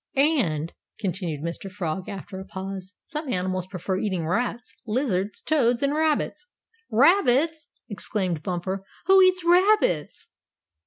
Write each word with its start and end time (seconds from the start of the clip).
"and," 0.15 0.73
continued 0.97 1.41
Mr. 1.43 1.69
Frog, 1.69 2.09
after 2.09 2.39
a 2.39 2.43
pause, 2.43 2.95
"some 3.03 3.31
animals 3.31 3.67
prefer 3.67 3.99
eating 3.99 4.25
rats, 4.27 4.73
lizards, 4.87 5.41
toads, 5.43 5.83
and 5.83 5.93
rabbits." 5.93 6.47
"Rabbits!" 6.89 7.67
exclaimed 7.87 8.41
Bumper. 8.41 8.83
"Who 9.05 9.21
eats 9.21 9.43
rabbits?" 9.45 10.29